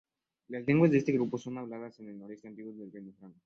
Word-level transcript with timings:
Las 0.47 0.65
lenguas 0.65 0.89
de 0.89 0.97
este 0.97 1.11
grupo 1.11 1.37
son 1.37 1.59
habladas 1.59 1.99
en 1.99 2.09
el 2.09 2.17
noreste 2.17 2.47
del 2.47 2.53
antiguo 2.71 2.89
Reino 2.91 3.11
Franco. 3.19 3.37